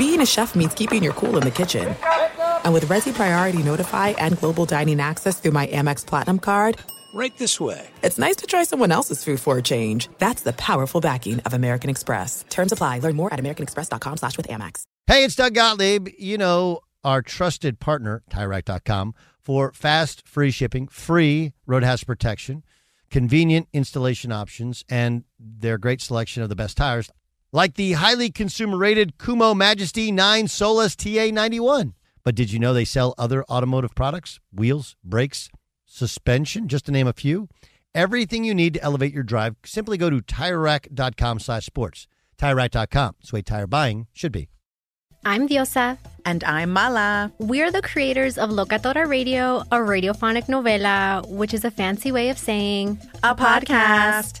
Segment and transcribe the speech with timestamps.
[0.00, 1.94] being a chef means keeping your cool in the kitchen.
[2.64, 6.78] And with Resi Priority Notify and Global Dining Access through my Amex Platinum card,
[7.12, 7.86] Right this way.
[8.02, 10.08] it's nice to try someone else's food for a change.
[10.18, 12.46] That's the powerful backing of American Express.
[12.48, 13.00] Terms apply.
[13.00, 14.84] Learn more at americanexpress.com slash with Amex.
[15.06, 16.08] Hey, it's Doug Gottlieb.
[16.18, 22.62] You know, our trusted partner, TireRack.com, for fast, free shipping, free road hazard protection,
[23.10, 27.10] convenient installation options, and their great selection of the best tires,
[27.52, 31.94] like the highly consumer rated Kumho Majesty 9 Solus TA91.
[32.22, 34.40] But did you know they sell other automotive products?
[34.52, 35.48] Wheels, brakes,
[35.86, 37.48] suspension, just to name a few.
[37.94, 42.06] Everything you need to elevate your drive, simply go to TireRack.com slash sports.
[42.38, 43.16] TireRack.com.
[43.20, 44.48] It's the way tire buying should be.
[45.24, 45.98] I'm Diosa.
[46.24, 47.32] And I'm Mala.
[47.38, 52.38] We're the creators of Locatora Radio, a radiophonic novela, which is a fancy way of
[52.38, 54.40] saying A podcast.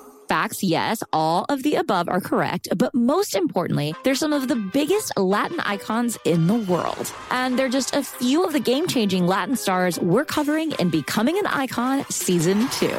[0.31, 4.55] Facts, yes, all of the above are correct, but most importantly, they're some of the
[4.55, 7.13] biggest Latin icons in the world.
[7.31, 11.37] And they're just a few of the game changing Latin stars we're covering in Becoming
[11.37, 12.97] an Icon Season 2.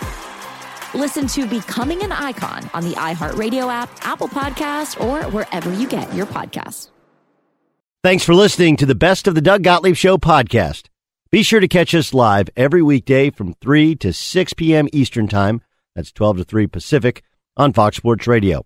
[0.92, 6.12] Listen to Becoming an Icon on the iHeartRadio app, Apple Podcast, or wherever you get
[6.12, 6.90] your podcasts.
[8.02, 10.88] Thanks for listening to the Best of the Doug Gottlieb Show podcast.
[11.30, 14.86] Be sure to catch us live every weekday from 3 to 6 p.m.
[14.92, 15.62] Eastern Time.
[15.94, 17.22] That's 12 to 3 Pacific
[17.56, 18.64] on Fox Sports Radio.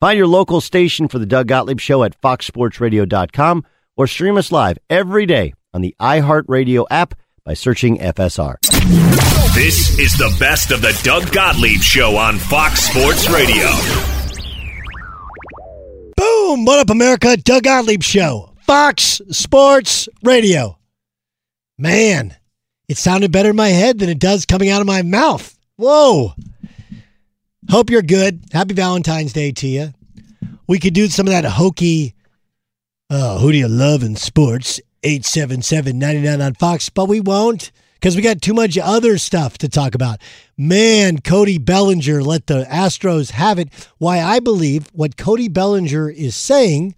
[0.00, 3.64] Find your local station for the Doug Gottlieb Show at foxsportsradio.com
[3.96, 8.56] or stream us live every day on the iHeartRadio app by searching FSR.
[9.54, 13.66] This is the best of the Doug Gottlieb Show on Fox Sports Radio.
[16.16, 16.64] Boom!
[16.64, 17.36] What up, America?
[17.36, 20.78] Doug Gottlieb Show, Fox Sports Radio.
[21.76, 22.36] Man,
[22.88, 25.56] it sounded better in my head than it does coming out of my mouth.
[25.76, 26.34] Whoa.
[27.70, 28.44] Hope you're good.
[28.50, 29.92] Happy Valentine's Day to you.
[30.66, 32.14] We could do some of that hokey,
[33.10, 34.80] uh, who do you love in sports?
[35.02, 39.94] 877-99 on Fox, but we won't because we got too much other stuff to talk
[39.94, 40.20] about.
[40.56, 43.68] Man, Cody Bellinger let the Astros have it.
[43.98, 46.94] Why I believe what Cody Bellinger is saying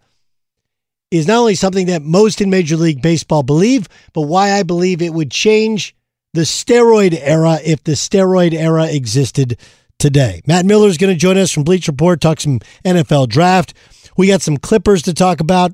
[1.10, 5.03] is not only something that most in Major League Baseball believe, but why I believe
[5.03, 5.97] it would change
[6.32, 9.59] the steroid era if the steroid era existed
[10.00, 10.42] today.
[10.46, 13.74] Matt Miller is going to join us from Bleacher Report, talk some NFL draft.
[14.16, 15.72] We got some Clippers to talk about.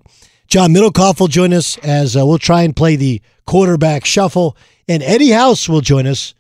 [0.48, 4.56] John Middlekauff will join us as uh, we'll try and play the quarterback shuffle.
[4.88, 6.34] And Eddie House will join us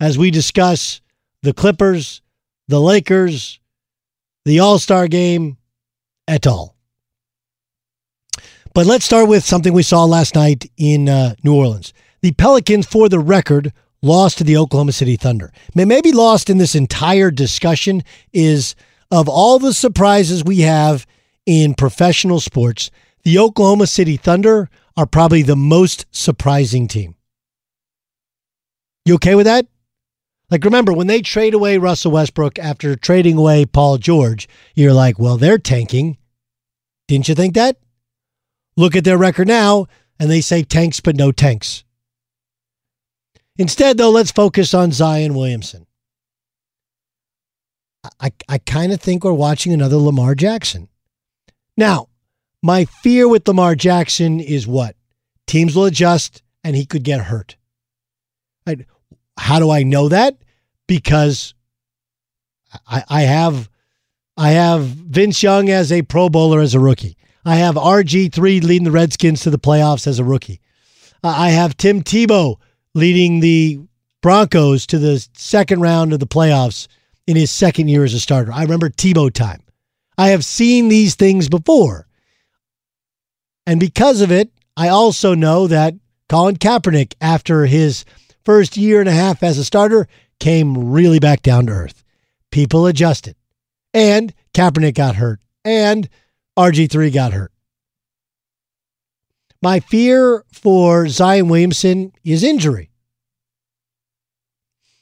[0.00, 1.00] as we discuss
[1.42, 2.22] the Clippers,
[2.68, 3.60] the Lakers,
[4.44, 5.56] the All Star game,
[6.26, 6.74] et al.
[8.74, 11.92] But let's start with something we saw last night in uh, New Orleans.
[12.22, 13.72] The Pelicans, for the record,
[14.02, 15.52] lost to the Oklahoma City Thunder.
[15.74, 18.02] May- Maybe lost in this entire discussion
[18.32, 18.74] is
[19.10, 21.06] of all the surprises we have
[21.46, 22.90] in professional sports,
[23.24, 27.14] the Oklahoma City Thunder are probably the most surprising team.
[29.04, 29.66] You okay with that?
[30.50, 35.18] Like, remember, when they trade away Russell Westbrook after trading away Paul George, you're like,
[35.18, 36.18] well, they're tanking.
[37.08, 37.78] Didn't you think that?
[38.76, 39.86] Look at their record now,
[40.20, 41.84] and they say tanks, but no tanks.
[43.56, 45.86] Instead, though, let's focus on Zion Williamson.
[48.20, 50.88] I, I kind of think we're watching another Lamar Jackson.
[51.76, 52.08] Now,
[52.62, 54.96] my fear with Lamar Jackson is what?
[55.46, 57.56] Teams will adjust and he could get hurt.
[59.38, 60.36] How do I know that?
[60.86, 61.54] Because
[62.86, 63.68] I, I have
[64.36, 67.16] I have Vince Young as a Pro Bowler as a rookie.
[67.44, 70.60] I have RG3 leading the Redskins to the playoffs as a rookie.
[71.22, 72.56] I have Tim Tebow
[72.94, 73.80] leading the
[74.20, 76.86] Broncos to the second round of the playoffs
[77.26, 78.52] in his second year as a starter.
[78.52, 79.62] I remember Tebow time.
[80.18, 82.06] I have seen these things before.
[83.66, 85.94] And because of it, I also know that
[86.28, 88.04] Colin Kaepernick, after his
[88.44, 90.08] first year and a half as a starter,
[90.40, 92.02] came really back down to earth.
[92.50, 93.36] People adjusted.
[93.94, 95.40] And Kaepernick got hurt.
[95.64, 96.08] And
[96.58, 97.51] RG3 got hurt.
[99.62, 102.90] My fear for Zion Williamson is injury.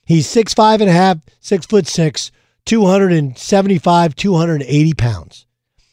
[0.05, 2.31] He's six five and a half, six foot six,
[2.67, 5.47] 275, 280 pounds.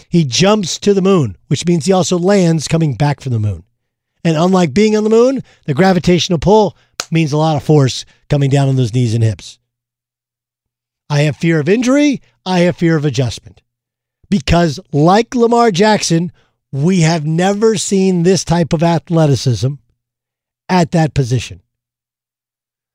[0.09, 3.63] He jumps to the moon, which means he also lands coming back from the moon.
[4.23, 6.75] And unlike being on the moon, the gravitational pull
[7.09, 9.59] means a lot of force coming down on those knees and hips.
[11.09, 12.21] I have fear of injury.
[12.45, 13.61] I have fear of adjustment.
[14.29, 16.33] Because, like Lamar Jackson,
[16.71, 19.73] we have never seen this type of athleticism
[20.69, 21.61] at that position.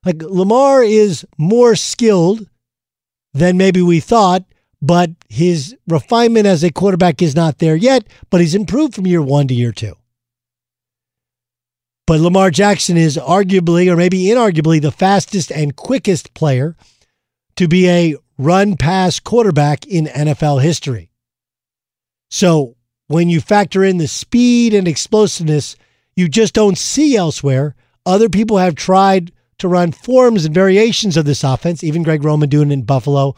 [0.05, 2.49] Like Lamar is more skilled
[3.33, 4.45] than maybe we thought,
[4.81, 9.23] but his refinement as a quarterback is not there yet, but he's improved from year
[9.23, 9.95] one to year two.
[12.07, 16.77] But Lamar Jackson is arguably, or maybe inarguably, the fastest and quickest player
[17.57, 21.11] to be a run pass quarterback in NFL history.
[22.31, 22.77] So
[23.13, 25.77] when you factor in the speed and explosiveness
[26.15, 27.75] you just don't see elsewhere,
[28.05, 32.49] other people have tried to run forms and variations of this offense, even Greg Roman
[32.49, 33.35] doing it in Buffalo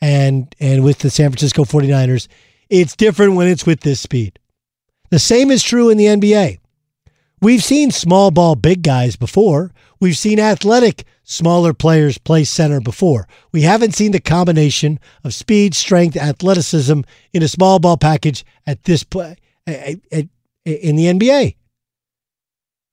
[0.00, 2.28] and and with the San Francisco 49ers.
[2.68, 4.38] It's different when it's with this speed.
[5.10, 6.58] The same is true in the NBA.
[7.40, 9.72] We've seen small ball big guys before.
[10.00, 13.28] We've seen athletic smaller players play center before.
[13.52, 17.02] We haven't seen the combination of speed, strength, athleticism
[17.34, 19.36] in a small ball package at this play
[19.66, 20.30] in
[20.64, 21.54] the NBA.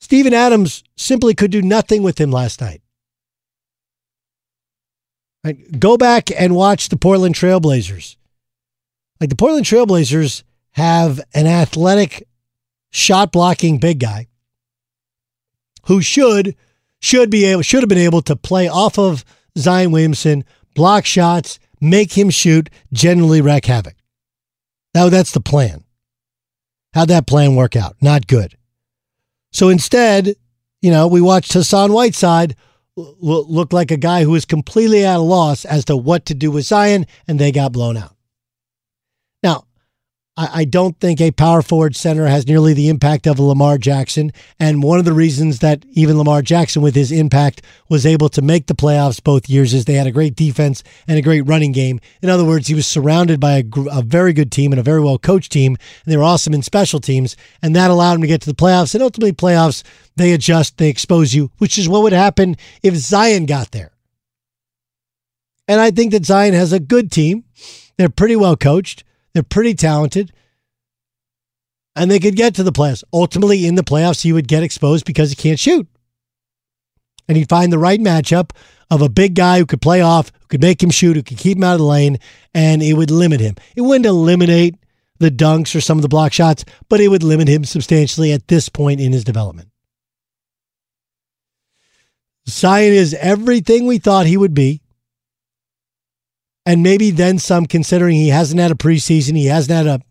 [0.02, 2.82] Steven Adams simply could do nothing with him last night.
[5.44, 5.80] Right?
[5.80, 8.18] Go back and watch the Portland Trailblazers.
[9.22, 12.28] Like the Portland Trailblazers have an athletic
[12.92, 14.28] shot blocking big guy
[15.88, 16.56] who should
[17.06, 19.24] should be able should have been able to play off of
[19.57, 20.44] Zion Williamson,
[20.74, 23.96] block shots, make him shoot, generally wreak havoc.
[24.96, 25.84] Now that's the plan.
[26.96, 27.96] How'd that plan work out?
[28.02, 28.57] Not good.
[29.52, 30.36] So instead,
[30.81, 32.56] you know, we watched Hassan Whiteside
[32.96, 36.50] look like a guy who was completely at a loss as to what to do
[36.50, 38.16] with Zion, and they got blown out.
[39.44, 39.66] I,
[40.38, 44.34] I don't think a power forward center has nearly the impact of Lamar Jackson.
[44.60, 48.42] And one of the reasons that even Lamar Jackson, with his impact, was able to
[48.42, 51.72] make the playoffs both years is they had a great defense and a great running
[51.72, 52.02] game.
[52.22, 55.00] In other words, he was surrounded by a, a very good team and a very
[55.00, 57.38] well coached team, and they were awesome in special teams.
[57.62, 58.94] And that allowed him to get to the playoffs.
[58.94, 59.84] And ultimately, playoffs,
[60.18, 63.94] they adjust, they expose you, which is what would happen if Zion got there.
[65.66, 67.46] And I think that Zion has a good team.
[67.98, 69.06] They're pretty well coached.
[69.36, 70.32] They're pretty talented.
[71.94, 73.04] And they could get to the playoffs.
[73.14, 75.88] Ultimately, in the playoffs, he would get exposed because he can't shoot.
[77.28, 78.52] And he'd find the right matchup
[78.90, 81.38] of a big guy who could play off, who could make him shoot, who could
[81.38, 82.18] keep him out of the lane,
[82.54, 83.56] and it would limit him.
[83.76, 84.76] It wouldn't eliminate
[85.20, 88.48] the dunks or some of the block shots, but it would limit him substantially at
[88.48, 89.70] this point in his development.
[92.48, 94.81] Zion is everything we thought he would be
[96.66, 100.02] and maybe then some considering he hasn't had a preseason, he hasn't had a,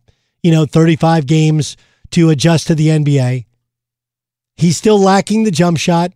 [0.42, 1.76] you know, 35 games
[2.11, 3.46] to adjust to the NBA.
[4.56, 6.12] He's still lacking the jump shot.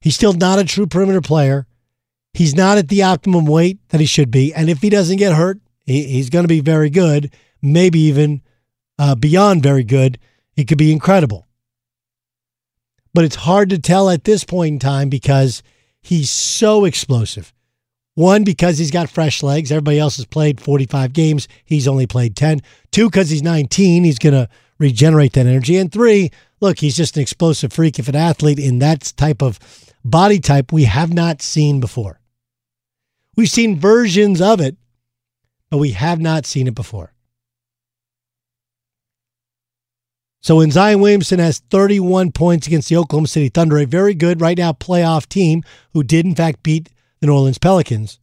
[0.00, 1.66] He's still not a true perimeter player.
[2.32, 4.52] He's not at the optimum weight that he should be.
[4.54, 8.42] And if he doesn't get hurt, he's going to be very good, maybe even
[8.98, 10.18] uh, beyond very good.
[10.52, 11.46] He could be incredible.
[13.12, 15.62] But it's hard to tell at this point in time because
[16.02, 17.52] he's so explosive.
[18.16, 19.70] One, because he's got fresh legs.
[19.70, 21.48] Everybody else has played 45 games.
[21.64, 22.62] He's only played 10.
[22.90, 24.04] Two, because he's 19.
[24.04, 25.76] He's going to regenerate that energy.
[25.76, 26.30] And three,
[26.60, 27.98] look, he's just an explosive freak.
[27.98, 29.60] If an athlete in that type of
[30.02, 32.20] body type we have not seen before.
[33.36, 34.76] We've seen versions of it,
[35.68, 37.12] but we have not seen it before.
[40.40, 44.40] So when Zion Williamson has 31 points against the Oklahoma City Thunder, a very good
[44.40, 46.88] right now playoff team who did in fact beat
[47.20, 48.18] the New Orleans Pelicans,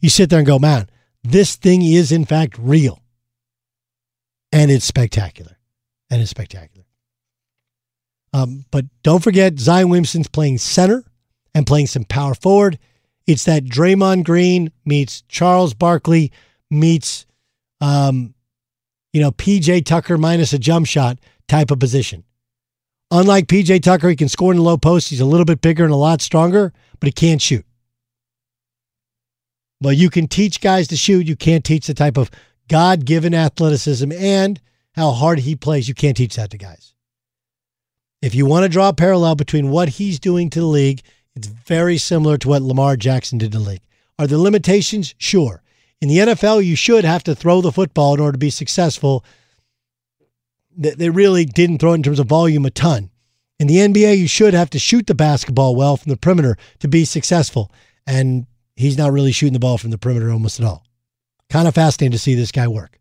[0.00, 0.88] you sit there and go, man,
[1.22, 3.02] this thing is in fact real.
[4.52, 5.58] And it's spectacular.
[6.10, 6.86] And it's spectacular.
[8.32, 11.04] Um, but don't forget, Zion Williamson's playing center
[11.54, 12.78] and playing some power forward.
[13.26, 16.32] It's that Draymond Green meets Charles Barkley
[16.70, 17.26] meets,
[17.80, 18.34] um,
[19.12, 22.24] you know, PJ Tucker minus a jump shot type of position.
[23.10, 25.08] Unlike PJ Tucker, he can score in the low post.
[25.08, 27.64] He's a little bit bigger and a lot stronger, but he can't shoot.
[29.80, 31.26] Well, you can teach guys to shoot.
[31.26, 32.30] You can't teach the type of
[32.68, 34.60] God given athleticism and
[34.92, 35.88] how hard he plays.
[35.88, 36.94] You can't teach that to guys.
[38.20, 41.02] If you want to draw a parallel between what he's doing to the league,
[41.36, 43.82] it's very similar to what Lamar Jackson did to the league.
[44.18, 45.14] Are there limitations?
[45.18, 45.62] Sure.
[46.00, 49.24] In the NFL, you should have to throw the football in order to be successful.
[50.76, 53.10] They really didn't throw it in terms of volume a ton.
[53.60, 56.88] In the NBA, you should have to shoot the basketball well from the perimeter to
[56.88, 57.72] be successful.
[58.06, 58.46] And
[58.78, 60.84] he's not really shooting the ball from the perimeter almost at all.
[61.50, 62.98] Kind of fascinating to see this guy work.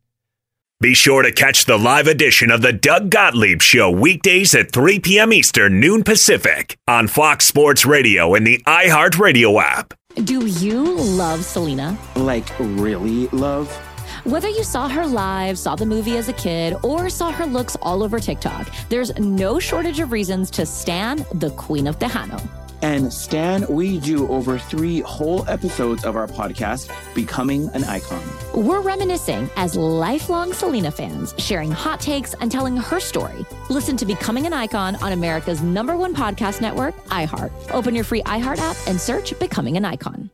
[0.80, 5.00] Be sure to catch the live edition of the Doug Gottlieb Show weekdays at 3
[5.00, 5.34] p.m.
[5.34, 9.96] Eastern, noon Pacific on Fox Sports Radio and the iHeartRadio app.
[10.24, 11.98] Do you love Selena?
[12.16, 13.76] Like, really love?
[14.24, 17.76] Whether you saw her live, saw the movie as a kid, or saw her looks
[17.82, 22.67] all over TikTok, there's no shortage of reasons to stand the Queen of Tejano.
[22.82, 28.22] And Stan, we do over three whole episodes of our podcast, Becoming an Icon.
[28.54, 33.46] We're reminiscing as lifelong Selena fans, sharing hot takes and telling her story.
[33.70, 37.52] Listen to Becoming an Icon on America's number one podcast network, iHeart.
[37.72, 40.30] Open your free iHeart app and search Becoming an Icon.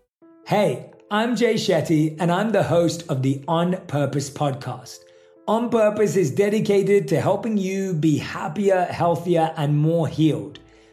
[0.45, 5.00] Hey, I'm Jay Shetty, and I'm the host of the On Purpose podcast.
[5.47, 10.59] On Purpose is dedicated to helping you be happier, healthier, and more healed.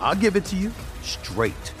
[0.00, 1.72] I'll give it to you straight.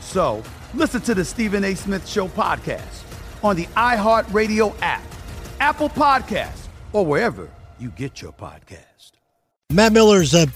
[0.00, 0.42] So
[0.74, 1.74] listen to the Stephen A.
[1.74, 3.02] Smith Show podcast
[3.42, 5.02] on the iHeartRadio app,
[5.60, 9.12] Apple Podcasts, or wherever you get your podcast.
[9.72, 10.46] Matt Miller's a,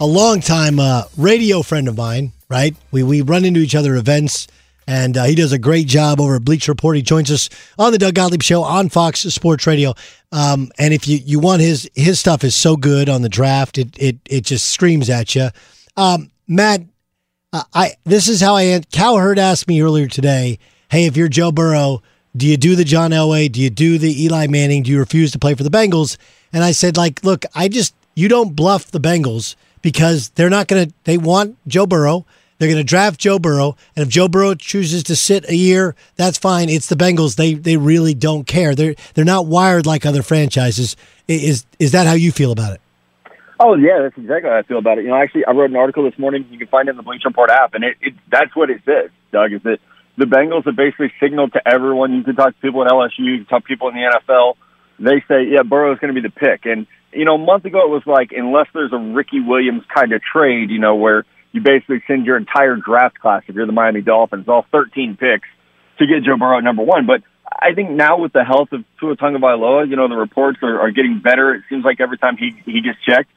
[0.00, 2.74] a longtime uh, radio friend of mine, right?
[2.90, 4.46] We, we run into each other events,
[4.86, 6.96] and uh, he does a great job over at Bleacher Report.
[6.96, 9.94] He joins us on the Doug Gottlieb Show on Fox Sports Radio.
[10.32, 13.78] Um, and if you, you want his his stuff is so good on the draft,
[13.78, 15.50] it it it just screams at you.
[15.96, 16.82] Um, Matt,
[17.54, 20.58] uh, I this is how I Cowherd asked me earlier today.
[20.90, 22.02] Hey, if you're Joe Burrow,
[22.36, 23.50] do you do the John Elway?
[23.50, 24.82] Do you do the Eli Manning?
[24.82, 26.18] Do you refuse to play for the Bengals?
[26.52, 30.68] And I said, like, look, I just you don't bluff the Bengals because they're not
[30.68, 30.94] going to.
[31.04, 32.26] They want Joe Burrow.
[32.58, 35.96] They're going to draft Joe Burrow, and if Joe Burrow chooses to sit a year,
[36.16, 36.68] that's fine.
[36.68, 37.36] It's the Bengals.
[37.36, 38.74] They they really don't care.
[38.74, 40.96] They're they're not wired like other franchises.
[41.26, 42.81] Is is that how you feel about it?
[43.64, 45.04] Oh yeah, that's exactly how I feel about it.
[45.04, 46.46] You know, actually, I wrote an article this morning.
[46.50, 48.82] You can find it in the Bleacher Report app, and it, it that's what it
[48.84, 49.10] says.
[49.30, 49.78] Doug is that
[50.18, 52.12] the Bengals have basically signaled to everyone.
[52.12, 54.54] You can talk to people at LSU, you can talk to people in the NFL.
[54.98, 56.66] They say, yeah, Burrow is going to be the pick.
[56.66, 60.12] And you know, a month ago it was like, unless there's a Ricky Williams kind
[60.12, 63.72] of trade, you know, where you basically send your entire draft class if you're the
[63.72, 65.48] Miami Dolphins, all 13 picks
[65.98, 67.06] to get Joe Burrow at number one.
[67.06, 70.80] But I think now with the health of Tua Tagovailoa, you know, the reports are,
[70.80, 71.54] are getting better.
[71.54, 73.30] It seems like every time he he gets checked.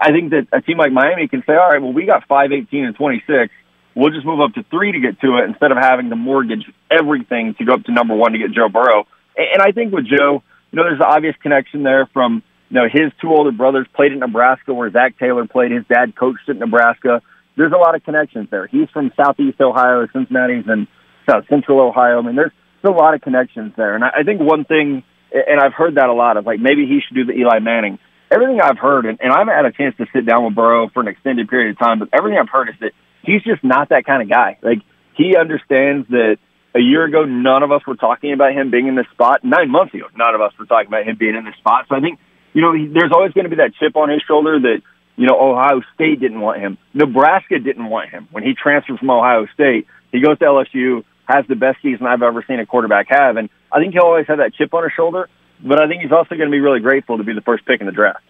[0.00, 2.52] I think that a team like Miami can say, all right, well, we got five,
[2.52, 3.52] eighteen, and 26.
[3.94, 6.64] We'll just move up to three to get to it instead of having to mortgage
[6.90, 9.06] everything to go up to number one to get Joe Burrow.
[9.36, 12.88] And I think with Joe, you know, there's an obvious connection there from, you know,
[12.90, 15.72] his two older brothers played at Nebraska where Zac Taylor played.
[15.72, 17.20] His dad coached at Nebraska.
[17.56, 18.66] There's a lot of connections there.
[18.68, 20.06] He's from Southeast Ohio.
[20.12, 20.86] Cincinnati's in
[21.28, 22.20] South Central Ohio.
[22.20, 22.52] I mean, there's,
[22.82, 23.94] there's a lot of connections there.
[23.96, 25.02] And I think one thing,
[25.32, 27.98] and I've heard that a lot of like maybe he should do the Eli Manning.
[28.30, 30.88] Everything I've heard, and, and I haven't had a chance to sit down with Burrow
[30.88, 33.88] for an extended period of time, but everything I've heard is that he's just not
[33.88, 34.58] that kind of guy.
[34.62, 34.78] Like
[35.16, 36.38] he understands that
[36.74, 39.42] a year ago, none of us were talking about him being in this spot.
[39.42, 41.86] Nine months ago, none of us were talking about him being in this spot.
[41.88, 42.18] So I think,
[42.52, 44.82] you know, he, there's always going to be that chip on his shoulder that,
[45.16, 46.78] you know, Ohio State didn't want him.
[46.94, 48.28] Nebraska didn't want him.
[48.30, 52.22] When he transferred from Ohio State, he goes to LSU, has the best season I've
[52.22, 53.36] ever seen a quarterback have.
[53.36, 55.28] And I think he'll always have that chip on his shoulder,
[55.62, 57.80] but I think he's also going to be really grateful to be the first pick
[57.80, 58.24] in the draft.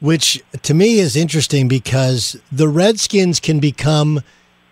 [0.00, 4.20] Which to me is interesting because the Redskins can become,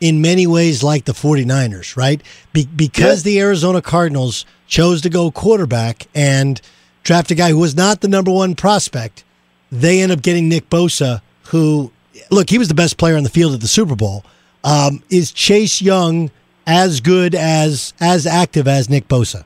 [0.00, 2.22] in many ways, like the 49ers, right?
[2.52, 6.60] Be- because the Arizona Cardinals chose to go quarterback and
[7.04, 9.24] draft a guy who was not the number one prospect,
[9.72, 11.90] they end up getting Nick Bosa, who,
[12.30, 14.24] look, he was the best player on the field at the Super Bowl.
[14.62, 16.30] Um, is Chase Young
[16.66, 19.44] as good as as active as Nick Bosa?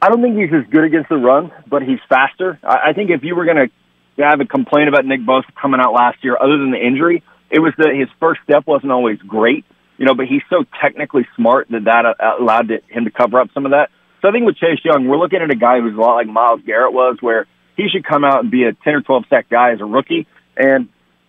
[0.00, 2.58] I don't think he's as good against the run, but he's faster.
[2.62, 5.80] I I think if you were going to have a complaint about Nick Bosa coming
[5.80, 9.18] out last year, other than the injury, it was that his first step wasn't always
[9.18, 9.64] great,
[9.98, 13.48] you know, but he's so technically smart that that uh, allowed him to cover up
[13.54, 13.90] some of that.
[14.22, 16.26] So I think with Chase Young, we're looking at a guy who's a lot like
[16.26, 19.48] Myles Garrett was, where he should come out and be a 10 or 12 sack
[19.48, 20.26] guy as a rookie.
[20.56, 20.88] And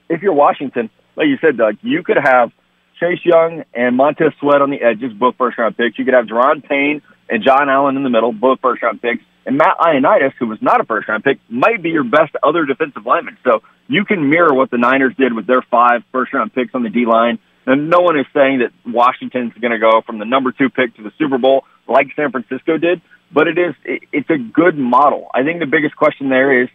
[0.10, 2.52] if you're Washington, like you said, Doug, you could have
[3.00, 5.98] Chase Young and Montez Sweat on the edges, both first round picks.
[5.98, 9.24] You could have Daron Payne and John Allen in the middle, both first round picks.
[9.46, 12.66] And Matt Ioannidis, who was not a first round pick, might be your best other
[12.66, 13.38] defensive lineman.
[13.44, 16.84] So you can mirror what the Niners did with their five first round picks on
[16.84, 17.40] the D line.
[17.66, 20.96] And no one is saying that Washington's going to go from the number two pick
[20.96, 24.78] to the Super Bowl like San Francisco did, but it is it, it's a good
[24.78, 25.28] model.
[25.34, 26.70] I think the biggest question there is,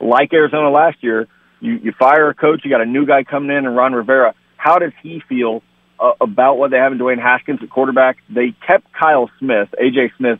[0.00, 1.26] like Arizona last year,
[1.60, 4.34] you, you fire a coach, you got a new guy coming in, and Ron Rivera.
[4.56, 5.62] How does he feel
[5.98, 8.18] uh, about what they have in Dwayne Haskins at quarterback?
[8.28, 10.38] They kept Kyle Smith, AJ Smith,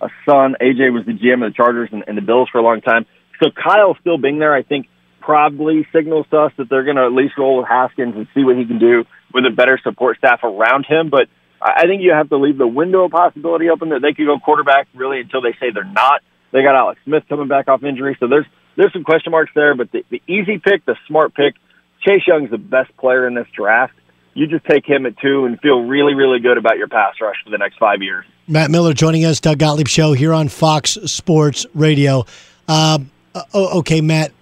[0.00, 0.56] a son.
[0.60, 3.06] AJ was the GM of the Chargers and, and the Bills for a long time.
[3.42, 4.88] So Kyle still being there, I think,
[5.20, 8.44] probably signals to us that they're going to at least roll with Haskins and see
[8.44, 11.10] what he can do with a better support staff around him.
[11.10, 11.28] But
[11.60, 14.26] I I think you have to leave the window of possibility open that they could
[14.26, 16.22] go quarterback really until they say they're not.
[16.52, 19.74] They got Alex Smith coming back off injury, so there's there's some question marks there.
[19.74, 21.54] But the, the easy pick, the smart pick,
[22.02, 23.94] Chase Young's the best player in this draft.
[24.34, 27.36] You just take him at two and feel really, really good about your pass rush
[27.44, 28.24] for the next five years.
[28.46, 32.24] Matt Miller joining us, Doug Gottlieb Show here on Fox Sports Radio.
[32.68, 33.10] Um,
[33.52, 34.32] oh, okay, Matt.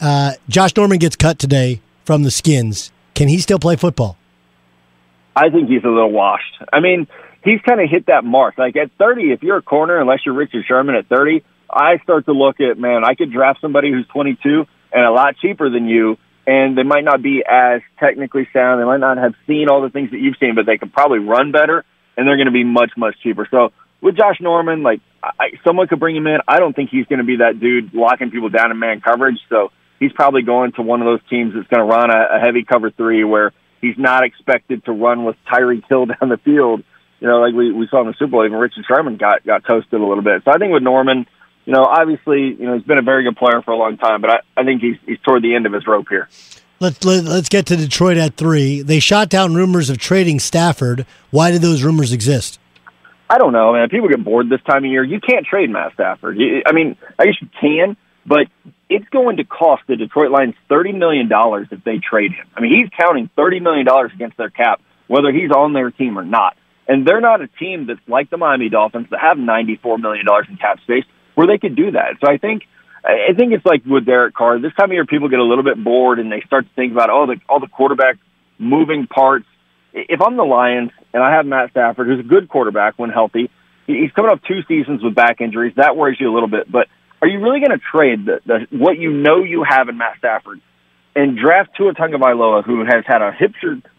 [0.00, 2.90] Uh, Josh Norman gets cut today from the Skins.
[3.14, 4.16] Can he still play football?
[5.34, 6.62] I think he's a little washed.
[6.72, 7.06] I mean,
[7.44, 8.58] he's kind of hit that mark.
[8.58, 12.26] Like at 30, if you're a corner, unless you're Richard Sherman at 30, I start
[12.26, 15.88] to look at, man, I could draft somebody who's 22 and a lot cheaper than
[15.88, 16.16] you,
[16.46, 18.80] and they might not be as technically sound.
[18.80, 21.18] They might not have seen all the things that you've seen, but they could probably
[21.18, 21.84] run better,
[22.16, 23.48] and they're going to be much, much cheaper.
[23.50, 26.38] So with Josh Norman, like I, someone could bring him in.
[26.46, 29.38] I don't think he's going to be that dude locking people down in man coverage.
[29.48, 32.40] So he's probably going to one of those teams that's going to run a, a
[32.40, 36.82] heavy cover three where he's not expected to run with Tyreek Hill down the field.
[37.20, 39.64] You know, like we, we saw in the Super Bowl, even Richard Sherman got got
[39.66, 40.42] toasted a little bit.
[40.44, 41.26] So I think with Norman,
[41.66, 44.20] you know, obviously, you know, he's been a very good player for a long time,
[44.20, 46.28] but I, I think he's he's toward the end of his rope here.
[46.78, 48.82] Let's let, let's get to Detroit at three.
[48.82, 51.06] They shot down rumors of trading Stafford.
[51.30, 52.60] Why did those rumors exist?
[53.28, 53.88] I don't know, man.
[53.88, 55.02] People get bored this time of year.
[55.02, 56.38] You can't trade Matt Stafford.
[56.38, 58.46] You, I mean, I guess you can, but
[58.88, 62.46] it's going to cost the Detroit Lions thirty million dollars if they trade him.
[62.54, 66.16] I mean, he's counting thirty million dollars against their cap, whether he's on their team
[66.16, 66.56] or not.
[66.86, 70.46] And they're not a team that's like the Miami Dolphins that have ninety-four million dollars
[70.48, 71.04] in cap space
[71.36, 72.16] where they could do that.
[72.20, 72.64] So I think,
[73.04, 74.58] I think it's like with Derek Carr.
[74.58, 76.90] This time of year, people get a little bit bored and they start to think
[76.90, 78.16] about oh, the all the quarterback
[78.58, 79.46] moving parts
[79.96, 83.50] if I'm the Lions and I have Matt Stafford, who's a good quarterback when healthy,
[83.86, 85.72] he's coming off two seasons with back injuries.
[85.76, 86.70] That worries you a little bit.
[86.70, 86.88] But
[87.22, 90.18] are you really going to trade the, the what you know you have in Matt
[90.18, 90.60] Stafford
[91.14, 93.54] and draft Tua Tagovailoa, who has had a hip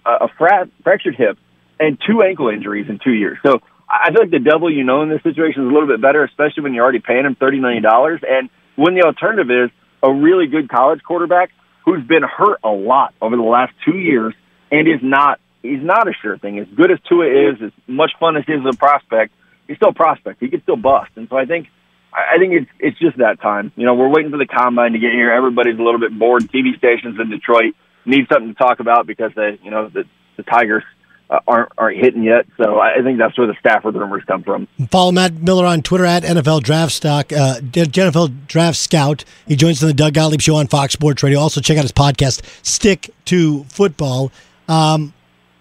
[0.06, 1.38] a fra- fractured hip
[1.80, 3.40] and two ankle injuries in two years?
[3.44, 6.02] So I feel like the devil you know in this situation is a little bit
[6.02, 9.72] better, especially when you're already paying him thirty million dollars, and when the alternative is
[10.04, 11.52] a really good college quarterback
[11.86, 14.34] who's been hurt a lot over the last two years
[14.72, 16.60] and is not he's not a sure thing.
[16.60, 19.34] As good as Tua is, as much fun as he is as a prospect,
[19.68, 20.40] he's still a prospect.
[20.40, 21.68] He could still bust, and so I think
[22.14, 23.72] I think it's it's just that time.
[23.76, 25.32] You know, we're waiting for the combine to get here.
[25.32, 26.44] Everybody's a little bit bored.
[26.44, 27.74] TV stations in Detroit
[28.06, 30.04] need something to talk about because they, you know, the
[30.36, 30.84] the Tigers
[31.30, 32.46] uh, aren't aren't hitting yet.
[32.58, 34.68] So I think that's where the Stafford rumors come from.
[34.92, 39.26] Follow Matt Miller on Twitter at NFL Draft Stock, uh, NFL Draft Scout.
[39.48, 41.40] He joins in the Doug Gottlieb Show on Fox Sports Radio.
[41.40, 44.32] Also, check out his podcast, Stick to Football.
[44.68, 45.14] Um,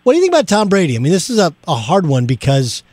[0.02, 0.94] what do you think about Tom Brady?
[0.94, 2.84] I mean, this is a, a hard one because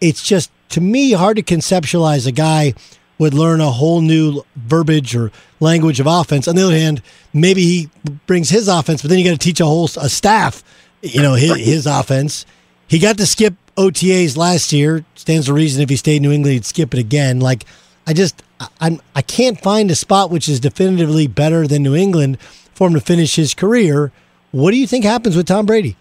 [0.00, 2.74] it's just, to me, hard to conceptualize a guy
[3.18, 6.48] would learn a whole new verbiage or language of offense.
[6.48, 7.02] On the other hand,
[7.34, 7.90] maybe he
[8.26, 10.64] brings his offense, but then you got to teach a whole a staff,
[11.02, 12.46] you know, his, his offense.
[12.88, 15.04] He got to skip OTAs last year.
[15.14, 17.40] Stands to reason if he stayed in New England, he'd skip it again.
[17.40, 17.64] Like,
[18.06, 18.42] I just,
[18.80, 22.40] I'm, I can't find a spot which is definitively better than New England
[22.74, 24.12] for him to finish his career.
[24.50, 25.96] What do you think happens with Tom Brady?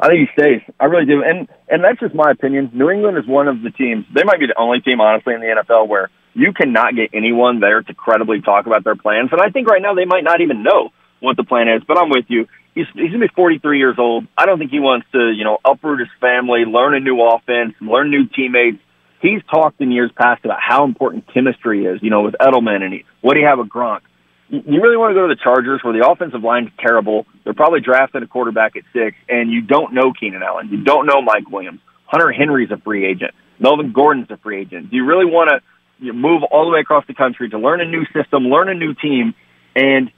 [0.00, 0.60] I think he stays.
[0.80, 1.22] I really do.
[1.22, 2.70] And and that's just my opinion.
[2.72, 4.04] New England is one of the teams.
[4.14, 7.60] They might be the only team, honestly, in the NFL where you cannot get anyone
[7.60, 9.30] there to credibly talk about their plans.
[9.32, 11.82] And I think right now they might not even know what the plan is.
[11.86, 12.48] But I'm with you.
[12.74, 14.26] He's he's gonna be 43 years old.
[14.36, 17.74] I don't think he wants to, you know, uproot his family, learn a new offense,
[17.80, 18.78] learn new teammates.
[19.20, 22.92] He's talked in years past about how important chemistry is, you know, with Edelman and
[22.92, 24.00] he, what do you have with Gronk?
[24.48, 27.26] you really want to go to the Chargers where the offensive line is terrible.
[27.42, 30.68] They're probably drafting a quarterback at six, and you don't know Keenan Allen.
[30.70, 31.80] You don't know Mike Williams.
[32.06, 33.32] Hunter Henry's a free agent.
[33.58, 34.90] Melvin Gordon's a free agent.
[34.90, 35.60] Do you really want to
[36.04, 38.74] you move all the way across the country to learn a new system, learn a
[38.74, 39.34] new team,
[39.74, 40.10] and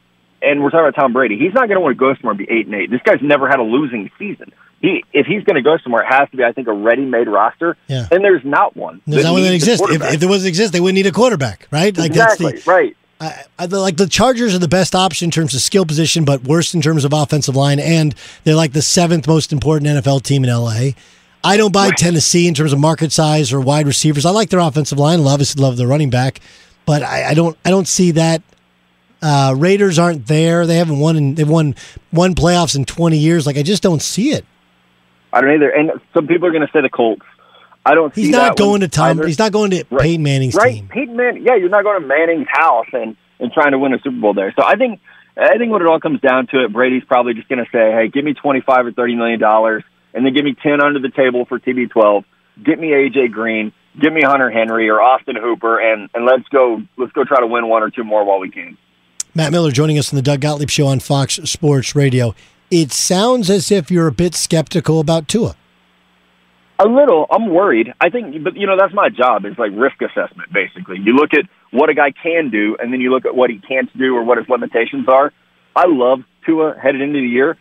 [0.46, 1.38] and we're talking about Tom Brady.
[1.38, 2.90] He's not going to want to go somewhere and be eight and eight.
[2.90, 4.52] This guy's never had a losing season.
[4.80, 7.28] He if he's going to go somewhere, it has to be, I think, a ready-made
[7.28, 7.76] roster.
[7.88, 8.06] Yeah.
[8.10, 9.02] And there's not one.
[9.06, 9.84] There's not one that exists.
[9.88, 11.96] If, if there was exist, they wouldn't need a quarterback, right?
[11.96, 12.96] Like exactly that's the right.
[13.18, 16.44] I, I, like the Chargers are the best option in terms of skill position, but
[16.44, 20.44] worst in terms of offensive line, and they're like the seventh most important NFL team
[20.44, 20.90] in LA.
[21.42, 24.26] I don't buy Tennessee in terms of market size or wide receivers.
[24.26, 25.20] I like their offensive line.
[25.20, 26.40] I obviously love their running back,
[26.84, 27.56] but I, I don't.
[27.64, 28.42] I don't see that.
[29.22, 30.66] Uh, Raiders aren't there.
[30.66, 31.16] They haven't won.
[31.16, 31.74] In, they've won
[32.10, 33.46] one playoffs in twenty years.
[33.46, 34.44] Like I just don't see it.
[35.32, 35.70] I don't either.
[35.70, 37.22] And some people are going to say the Colts.
[37.84, 38.14] I don't.
[38.14, 39.18] He's see not that going to Tom.
[39.18, 39.26] either.
[39.26, 40.02] He's not going to Right.
[40.02, 40.74] Peyton Manning's right.
[40.74, 40.88] team.
[40.88, 41.44] Peyton Manning.
[41.44, 44.34] Yeah, you're not going to Manning's house and and trying to win a Super Bowl
[44.34, 44.52] there.
[44.58, 45.00] So I think
[45.36, 47.92] I think when it all comes down to it, Brady's probably just going to say,
[47.92, 50.98] "Hey, give me twenty five or thirty million dollars, and then give me ten under
[51.00, 52.24] the table for TB12.
[52.64, 56.82] Get me AJ Green, give me Hunter Henry or Austin Hooper, and and let's go
[56.96, 58.76] let's go try to win one or two more while we can."
[59.36, 62.34] Matt Miller joining us on the Doug Gottlieb Show on Fox Sports Radio.
[62.70, 65.54] It sounds as if you're a bit skeptical about Tua.
[66.78, 67.26] A little.
[67.30, 67.92] I'm worried.
[68.00, 69.44] I think, but you know, that's my job.
[69.44, 70.50] Is like risk assessment.
[70.54, 73.50] Basically, you look at what a guy can do, and then you look at what
[73.50, 75.34] he can't do or what his limitations are.
[75.76, 77.58] I love Tua headed into the year.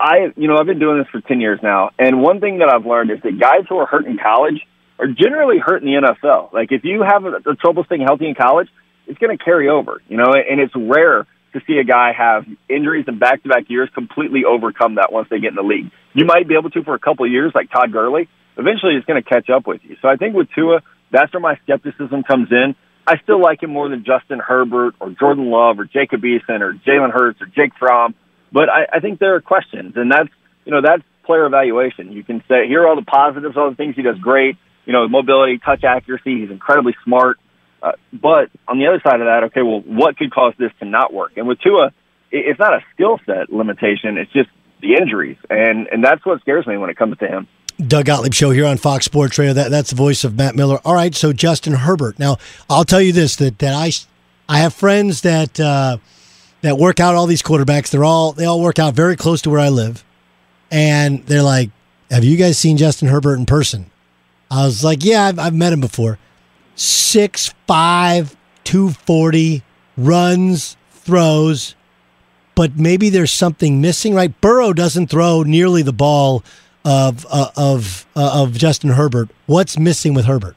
[0.00, 2.68] I, you know, I've been doing this for ten years now, and one thing that
[2.74, 4.66] I've learned is that guys who are hurt in college
[4.98, 6.52] are generally hurt in the NFL.
[6.52, 8.68] Like if you have a, a trouble staying healthy in college,
[9.06, 10.00] it's going to carry over.
[10.08, 14.44] You know, and it's rare to see a guy have injuries in back-to-back years completely
[14.44, 15.90] overcome that once they get in the league.
[16.12, 18.28] You might be able to for a couple of years, like Todd Gurley.
[18.56, 19.96] Eventually, it's going to catch up with you.
[20.02, 22.74] So I think with Tua, that's where my skepticism comes in.
[23.06, 26.72] I still like him more than Justin Herbert or Jordan Love or Jacob Eason or
[26.72, 28.14] Jalen Hurts or Jake Fromm.
[28.50, 30.30] But I, I think there are questions, and that's
[30.64, 32.12] you know that's player evaluation.
[32.12, 34.56] You can say here are all the positives, all the things he does great.
[34.86, 36.40] You know, mobility, touch accuracy.
[36.40, 37.38] He's incredibly smart.
[37.84, 40.86] Uh, but on the other side of that, okay, well, what could cause this to
[40.86, 41.32] not work?
[41.36, 41.88] And with Tua,
[42.30, 44.48] it, it's not a skill set limitation; it's just
[44.80, 47.46] the injuries, and and that's what scares me when it comes to him.
[47.86, 49.52] Doug Gottlieb show here on Fox Sports Radio.
[49.52, 50.78] That, that's the voice of Matt Miller.
[50.84, 52.18] All right, so Justin Herbert.
[52.18, 52.38] Now,
[52.70, 53.90] I'll tell you this: that that I
[54.48, 55.98] I have friends that uh,
[56.62, 57.90] that work out all these quarterbacks.
[57.90, 60.02] They're all they all work out very close to where I live,
[60.70, 61.70] and they're like,
[62.10, 63.90] "Have you guys seen Justin Herbert in person?"
[64.50, 66.18] I was like, "Yeah, I've, I've met him before.
[66.76, 69.62] Six five, two forty,
[69.96, 71.74] runs, throws."
[72.54, 74.40] But maybe there's something missing, right?
[74.40, 76.44] Burrow doesn't throw nearly the ball
[76.84, 79.28] of uh, of uh, of Justin Herbert.
[79.46, 80.56] What's missing with Herbert?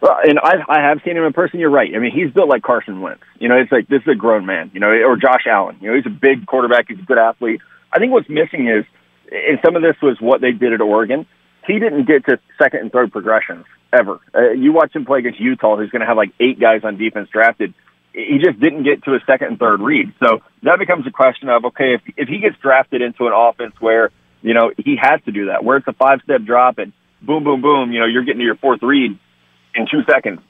[0.00, 1.60] Well, and I, I have seen him in person.
[1.60, 1.94] You're right.
[1.94, 3.22] I mean, he's built like Carson Wentz.
[3.38, 4.70] You know, it's like this is a grown man.
[4.74, 5.78] You know, or Josh Allen.
[5.80, 6.86] You know, he's a big quarterback.
[6.88, 7.60] He's a good athlete.
[7.92, 8.84] I think what's missing is
[9.30, 11.26] and some of this was what they did at Oregon.
[11.66, 14.20] He didn't get to second and third progressions ever.
[14.34, 16.98] Uh, you watch him play against Utah, who's going to have like eight guys on
[16.98, 17.74] defense drafted.
[18.12, 20.12] He just didn't get to a second and third read.
[20.22, 23.74] So that becomes a question of okay, if if he gets drafted into an offense
[23.80, 24.10] where
[24.42, 27.44] you know he has to do that, where it's a five step drop and boom,
[27.44, 29.18] boom, boom, you know you're getting to your fourth read
[29.74, 30.40] in two seconds.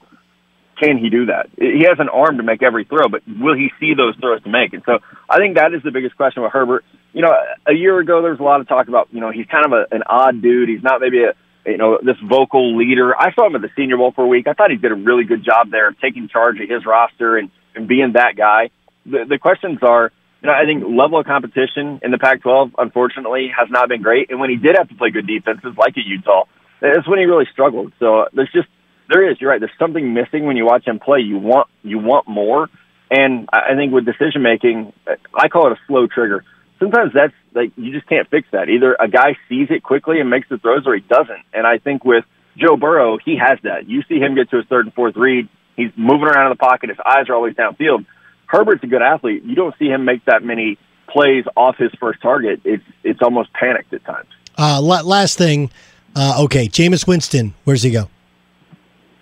[0.79, 1.49] Can he do that?
[1.57, 4.49] He has an arm to make every throw, but will he see those throws to
[4.49, 4.73] make?
[4.73, 4.99] And so
[5.29, 6.83] I think that is the biggest question with Herbert.
[7.15, 7.31] You know,
[7.65, 9.71] a year ago there was a lot of talk about you know he's kind of
[9.71, 10.67] a, an odd dude.
[10.67, 11.33] He's not maybe a
[11.65, 13.15] you know this vocal leader.
[13.17, 14.47] I saw him at the Senior Bowl for a week.
[14.49, 17.37] I thought he did a really good job there of taking charge of his roster
[17.37, 18.69] and and being that guy.
[19.05, 20.11] The the questions are.
[20.41, 24.29] You know, I think level of competition in the Pac-12, unfortunately, has not been great.
[24.29, 26.43] And when he did have to play good defenses, like at Utah,
[26.81, 27.93] that's when he really struggled.
[27.97, 28.67] So there's just
[29.09, 29.37] there is.
[29.39, 29.59] You're right.
[29.59, 31.21] There's something missing when you watch him play.
[31.21, 32.69] You want you want more.
[33.09, 34.91] And I think with decision making,
[35.33, 36.43] I call it a slow trigger.
[36.79, 38.69] Sometimes that's like you just can't fix that.
[38.69, 41.43] Either a guy sees it quickly and makes the throws, or he doesn't.
[41.53, 42.25] And I think with
[42.57, 43.87] Joe Burrow, he has that.
[43.87, 45.47] You see him get to his third and fourth read.
[45.75, 46.89] He's moving around in the pocket.
[46.89, 48.05] His eyes are always downfield.
[48.47, 49.43] Herbert's a good athlete.
[49.43, 52.61] You don't see him make that many plays off his first target.
[52.63, 54.29] It's it's almost panicked at times.
[54.57, 55.71] Uh, last thing.
[56.15, 57.53] Uh, okay, Jameis Winston.
[57.65, 58.09] Where's he go?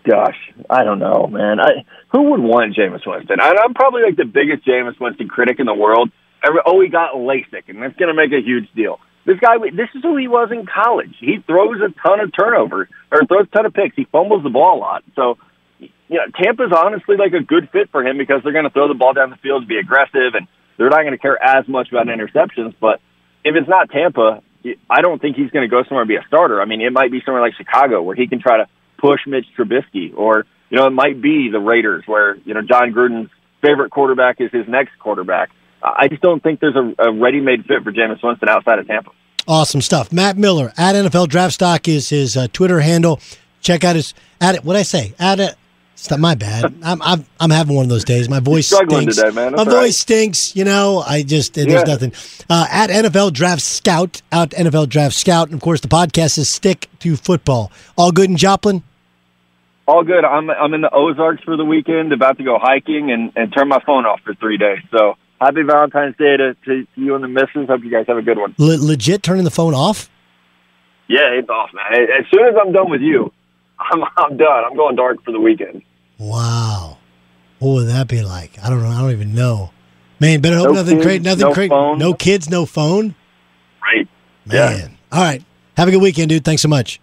[0.06, 0.38] Gosh,
[0.70, 1.60] I don't know, man.
[1.60, 3.40] I who would want Jameis Winston?
[3.40, 6.12] I, I'm probably like the biggest Jameis Winston critic in the world.
[6.66, 9.00] Oh, he got LASIK, and that's going to make a huge deal.
[9.26, 11.16] This guy, this is who he was in college.
[11.20, 13.96] He throws a ton of turnovers or throws a ton of picks.
[13.96, 15.04] He fumbles the ball a lot.
[15.16, 15.38] So,
[15.80, 18.90] you know, Tampa's honestly like a good fit for him because they're going to throw
[18.90, 21.88] the ball down the field, be aggressive, and they're not going to care as much
[21.90, 22.76] about interceptions.
[22.80, 23.00] But
[23.46, 24.44] if it's not Tampa,
[24.90, 26.62] I don't think he's going to go somewhere and be a starter.
[26.62, 29.46] I mean, it might be somewhere like Chicago where he can try to push Mitch
[29.58, 33.30] Trubisky, or you know, it might be the Raiders where you know Jon Gruden's
[33.62, 35.50] favorite quarterback is his next quarterback.
[35.84, 39.12] I just don't think there's a, a ready-made fit for Jameis Winston outside of Tampa.
[39.48, 40.12] Awesome stuff.
[40.14, 43.20] Matt Miller at NFL Draft Stock is his uh, Twitter handle.
[43.62, 44.64] Check out his at it.
[44.64, 45.14] What I say?
[45.20, 45.56] At it.
[45.94, 46.74] It's not my bad.
[46.84, 48.30] I'm I'm, I'm having one of those days.
[48.30, 49.18] My voice struggling stinks.
[49.18, 49.52] today, man.
[49.52, 50.56] my That's voice stinks.
[50.56, 51.84] You know, I just there's Yeah.
[51.84, 52.14] nothing.
[52.50, 56.48] Uh, at NFL Draft Scout, out NFL Draft Scout, and of course the podcast is
[56.50, 57.72] Stick to Football.
[57.98, 58.82] All good in Joplin.
[59.86, 60.24] All good.
[60.24, 63.68] I'm I'm in the Ozarks for the weekend, about to go hiking and and turn
[63.68, 64.80] my phone off for three days.
[64.92, 67.68] So happy Valentine's Day to, to you and the missus.
[67.68, 68.56] Hope you guys have a good one.
[68.58, 70.10] Le- legit turning the phone off.
[71.08, 72.02] Yeah, it's off, man.
[72.02, 73.32] As soon as I'm done with you,
[73.80, 74.64] I'm I'm done.
[74.66, 75.84] I'm going dark for the weekend.
[76.18, 76.98] Wow,
[77.60, 78.52] what would that be like?
[78.64, 78.90] I don't know.
[78.90, 79.72] I don't even know.
[80.20, 81.26] Man, better hope No nothing kids.
[81.26, 82.00] Nothing no phone.
[82.00, 82.50] No kids.
[82.50, 83.16] No phone.
[83.82, 84.08] Right.
[84.46, 84.98] Man.
[85.12, 85.44] All right.
[85.76, 86.46] Have a good weekend, dude.
[86.46, 87.02] Thanks so much.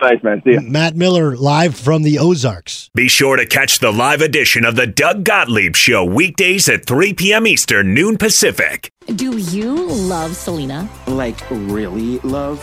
[0.00, 0.42] Thanks, man.
[0.44, 0.60] See ya.
[0.60, 2.90] Matt Miller live from the Ozarks.
[2.94, 7.14] Be sure to catch the live edition of the Doug Gottlieb Show weekdays at 3
[7.14, 7.46] p.m.
[7.46, 8.90] Eastern, noon Pacific.
[9.06, 10.88] Do you love Selena?
[11.06, 12.62] Like, really love?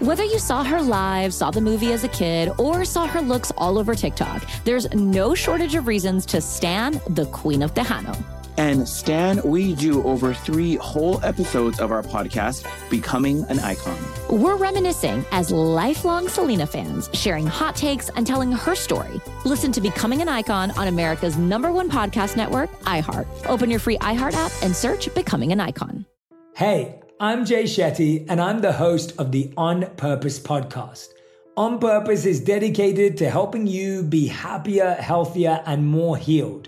[0.00, 3.50] Whether you saw her live, saw the movie as a kid, or saw her looks
[3.56, 8.37] all over TikTok, there's no shortage of reasons to stan the Queen of Tejano.
[8.58, 13.96] And Stan, we do over three whole episodes of our podcast, Becoming an Icon.
[14.28, 19.20] We're reminiscing as lifelong Selena fans, sharing hot takes and telling her story.
[19.44, 23.28] Listen to Becoming an Icon on America's number one podcast network, iHeart.
[23.46, 26.04] Open your free iHeart app and search Becoming an Icon.
[26.56, 31.06] Hey, I'm Jay Shetty, and I'm the host of the On Purpose podcast.
[31.56, 36.67] On Purpose is dedicated to helping you be happier, healthier, and more healed.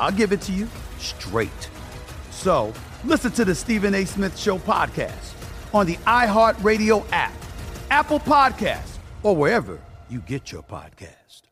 [0.00, 0.66] I'll give it to you
[0.98, 1.68] straight.
[2.30, 2.72] So,
[3.04, 4.06] listen to the Stephen A.
[4.06, 5.34] Smith Show podcast
[5.74, 7.34] on the iHeartRadio app,
[7.90, 11.42] Apple Podcasts, or wherever you get your podcast.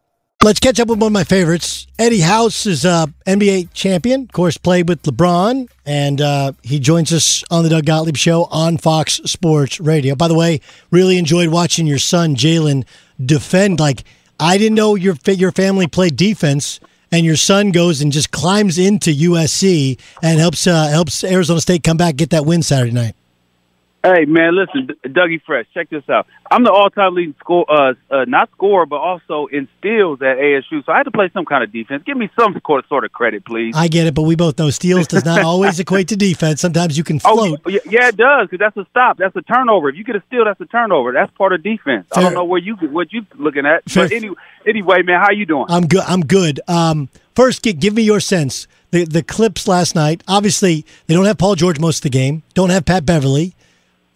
[0.43, 1.89] Let's catch up with one of my favorites.
[1.99, 7.13] Eddie House is a NBA champion, of course, played with LeBron, and uh, he joins
[7.13, 10.15] us on the Doug Gottlieb Show on Fox Sports Radio.
[10.15, 12.87] By the way, really enjoyed watching your son Jaelen
[13.23, 13.79] defend.
[13.79, 14.05] Like
[14.41, 18.79] I didn't know your your family played defense and your son goes and just climbs
[18.79, 23.15] into USC and helps uh, helps Arizona State come back get that win Saturday night.
[24.05, 26.29] Hey man, listen, Dougie Fresh, check this out.
[26.53, 30.85] I'm the all-time leading score, uh, uh, not scorer, but also in steals at ASU.
[30.87, 32.05] So I had to play some kind of defense.
[32.07, 32.57] Give me some
[32.89, 33.75] sort of credit, please.
[33.77, 36.61] I get it, but we both know steals does not always equate to defense.
[36.61, 37.61] Sometimes you can float.
[37.67, 39.19] Oh, yeah, it does because that's a stop.
[39.19, 39.89] That's a turnover.
[39.89, 41.11] If you get a steal, that's a turnover.
[41.13, 42.07] That's part of defense.
[42.15, 42.21] Fair.
[42.21, 44.05] I don't know where you what you looking at, Fair.
[44.05, 45.67] but anyway, anyway, man, how you doing?
[45.69, 46.05] I'm good.
[46.07, 46.61] I'm good.
[46.69, 48.69] Um, first, give me your sense.
[48.93, 50.23] The the clips last night.
[50.29, 52.45] Obviously, they don't have Paul George most of the game.
[52.55, 53.55] Don't have Pat Beverley.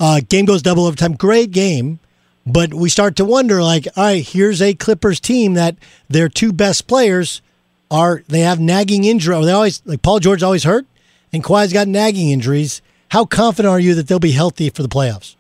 [0.01, 1.15] Uh, game goes double overtime.
[1.15, 1.99] Great game.
[2.45, 5.77] But we start to wonder, like, all right, here's a Clippers team that
[6.09, 7.41] their two best players
[7.89, 9.45] are they have nagging injury.
[9.45, 10.87] They always like Paul George always hurt,
[11.33, 12.83] and Kawhi's got nagging injuries.
[13.11, 15.37] How confident are you that they'll be healthy for the playoffs?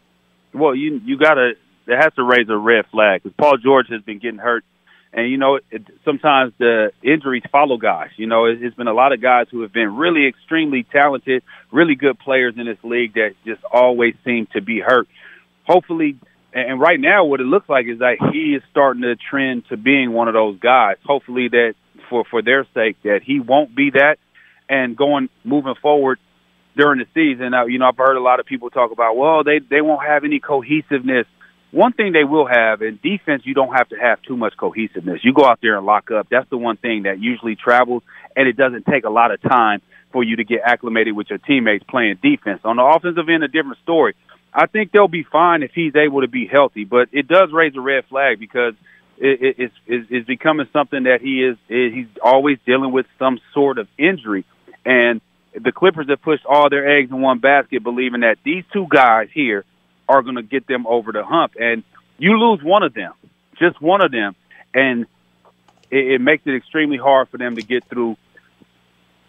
[0.52, 1.54] Well, you you gotta
[1.86, 4.64] it has to raise a red flag because Paul George has been getting hurt,
[5.12, 8.11] and you know it, sometimes the injuries follow guys.
[8.16, 11.42] You know, it, it's been a lot of guys who have been really extremely talented,
[11.70, 15.09] really good players in this league that just always seem to be hurt.
[15.64, 16.16] Hopefully,
[16.53, 19.77] and right now, what it looks like is that he is starting to trend to
[19.77, 20.96] being one of those guys.
[21.05, 21.75] Hopefully, that
[22.09, 24.16] for for their sake, that he won't be that,
[24.68, 26.18] and going moving forward
[26.77, 27.51] during the season.
[27.51, 30.07] Now, you know, I've heard a lot of people talk about, well, they they won't
[30.07, 31.27] have any cohesiveness.
[31.72, 35.24] One thing they will have in defense, you don't have to have too much cohesiveness.
[35.24, 36.28] You go out there and lock up.
[36.30, 38.02] That's the one thing that usually travels,
[38.37, 39.80] and it doesn't take a lot of time
[40.12, 42.61] for you to get acclimated with your teammates playing defense.
[42.64, 44.14] On the offensive end, a different story.
[44.52, 47.74] I think they'll be fine if he's able to be healthy, but it does raise
[47.74, 48.74] a red flag because
[49.16, 53.78] it, it, it's, it's, becoming something that he is he's always dealing with some sort
[53.78, 54.44] of injury,
[54.85, 55.22] and
[55.54, 59.28] the Clippers have pushed all their eggs in one basket, believing that these two guys
[59.32, 59.64] here
[60.08, 61.82] are going to get them over the hump, and
[62.18, 63.12] you lose one of them,
[63.58, 64.34] just one of them,
[64.74, 65.06] and
[65.90, 68.16] it, it makes it extremely hard for them to get through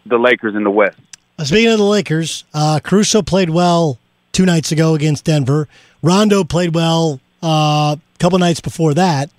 [0.05, 0.97] the Lakers in the West.
[1.43, 3.99] Speaking of the Lakers, uh, Caruso played well
[4.31, 5.67] two nights ago against Denver.
[6.01, 9.29] Rondo played well uh, a couple nights before that.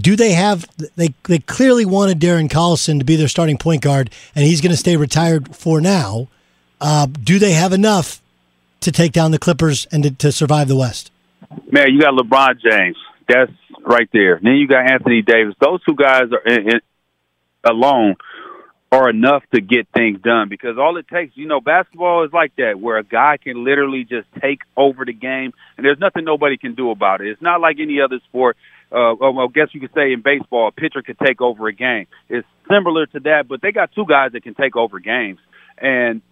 [0.00, 0.66] Do they have?
[0.94, 4.70] They they clearly wanted Darren Collison to be their starting point guard, and he's going
[4.70, 6.28] to stay retired for now.
[6.80, 8.20] Uh, do they have enough
[8.84, 11.10] to take down the Clippers and to, to survive the West?
[11.70, 12.96] Man, you got LeBron James.
[13.28, 13.52] That's
[13.84, 14.38] right there.
[14.42, 15.54] Then you got Anthony Davis.
[15.60, 16.80] Those two guys are in, in,
[17.64, 18.16] alone
[18.92, 22.54] are enough to get things done because all it takes, you know, basketball is like
[22.56, 26.56] that where a guy can literally just take over the game and there's nothing nobody
[26.56, 27.28] can do about it.
[27.28, 28.56] It's not like any other sport.
[28.92, 31.72] Uh, well, I guess you could say in baseball, a pitcher could take over a
[31.72, 32.06] game.
[32.28, 35.40] It's similar to that, but they got two guys that can take over games.
[35.76, 36.22] And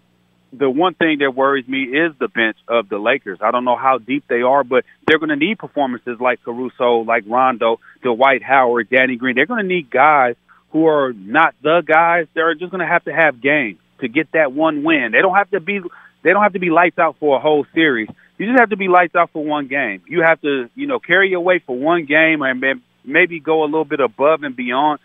[0.52, 3.38] the one thing that worries me is the bench of the Lakers.
[3.40, 7.00] I don't know how deep they are, but they're going to need performances like Caruso,
[7.00, 9.34] like Rondo, Dwight Howard, Danny Green.
[9.34, 10.36] They're going to need guys
[10.70, 12.26] who are not the guys.
[12.34, 15.12] They're just going to have to have games to get that one win.
[15.12, 15.80] They don't have to be
[16.22, 18.08] they don't have to be lights out for a whole series,
[18.42, 20.02] you just have to be lights out for one game.
[20.08, 23.66] You have to, you know, carry your weight for one game and maybe go a
[23.66, 24.98] little bit above and beyond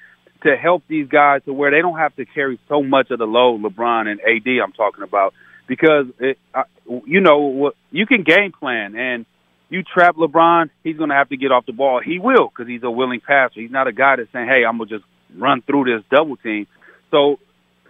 [0.47, 3.25] to help these guys to where they don't have to carry so much of the
[3.25, 3.61] load.
[3.61, 5.33] LeBron and AD, I'm talking about,
[5.67, 6.63] because it, I,
[7.05, 9.25] you know you can game plan and
[9.69, 12.01] you trap LeBron, he's going to have to get off the ball.
[12.03, 13.59] He will because he's a willing passer.
[13.59, 15.03] He's not a guy that's saying, "Hey, I'm gonna just
[15.35, 16.67] run through this double team."
[17.11, 17.39] So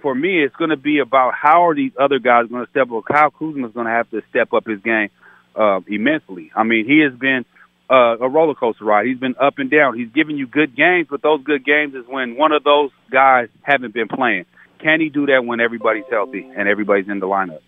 [0.01, 2.91] for me, it's going to be about how are these other guys going to step
[2.91, 3.03] up.
[3.05, 5.10] Kyle Kuzma is going to have to step up his game
[5.55, 6.51] uh, immensely.
[6.55, 7.45] I mean, he has been
[7.90, 9.08] uh, a roller coaster ride.
[9.08, 9.98] He's been up and down.
[9.98, 13.50] He's giving you good games, but those good games is when one of those guys
[13.62, 14.46] haven't been playing.
[14.80, 17.62] Can he do that when everybody's healthy and everybody's in the lineup?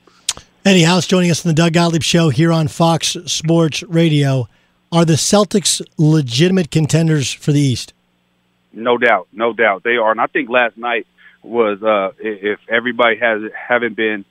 [0.66, 4.48] Eddie House joining us in the Doug Gottlieb Show here on Fox Sports Radio.
[4.92, 7.94] Are the Celtics legitimate contenders for the East?
[8.74, 10.12] No doubt, no doubt they are.
[10.12, 11.08] And I think last night
[11.42, 14.26] was uh, if everybody has haven't been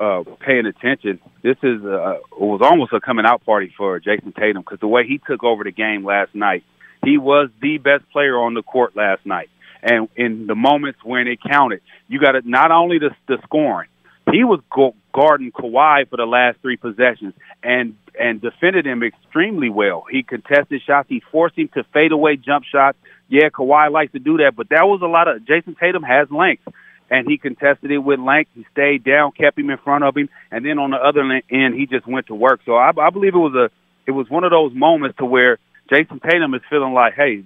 [0.00, 4.62] uh, paying attention, this is uh, was almost a coming out party for Jayson Tatum
[4.62, 6.64] because the way he took over the game last night,
[7.04, 9.48] he was the best player on the court last night.
[9.82, 13.88] And in the moments when it counted, you got to not only the, the scoring,
[14.32, 19.68] he was go- guarding Kawhi for the last three possessions and and defended him extremely
[19.68, 20.04] well.
[20.10, 21.08] He contested shots.
[21.08, 22.96] He forced him to fade away jump shots.
[23.28, 26.30] Yeah, Kawhi likes to do that, but that was a lot of Jayson Tatum has
[26.30, 26.62] length
[27.10, 28.50] and he contested it with length.
[28.54, 31.74] He stayed down, kept him in front of him, and then on the other end,
[31.74, 32.60] he just went to work.
[32.64, 33.70] So I, I believe it was a
[34.06, 35.58] it was one of those moments to where
[35.90, 37.42] Jayson Tatum is feeling like, hey,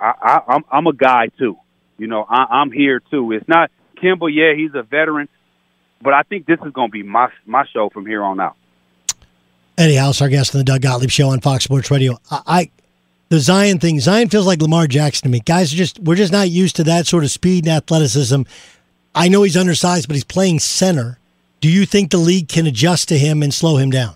[0.00, 1.56] I, I, I'm I'm a guy too.
[1.98, 3.32] You know, I, I'm here too.
[3.32, 3.70] It's not
[4.02, 4.28] Kemba.
[4.32, 5.28] Yeah, he's a veteran,
[6.02, 8.56] but I think this is going to be my my show from here on out.
[9.78, 12.18] Eddie House, our guest on the Doug Gottlieb Show on Fox Sports Radio.
[12.30, 12.70] I, I
[13.28, 14.00] the Zion thing.
[14.00, 15.40] Zion feels like Lamar Jackson to me.
[15.40, 18.42] Guys are just we're just not used to that sort of speed and athleticism
[19.16, 21.18] I know he's undersized, but he's playing center.
[21.60, 24.14] Do you think the league can adjust to him and slow him down?